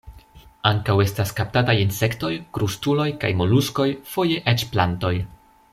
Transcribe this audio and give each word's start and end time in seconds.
Ankaŭ 0.69 0.95
estas 1.03 1.33
kaptataj 1.39 1.75
insektoj, 1.83 2.33
krustuloj 2.59 3.07
kaj 3.25 3.31
moluskoj, 3.43 3.87
foje 4.15 4.43
eĉ 4.55 4.69
plantoj. 4.75 5.13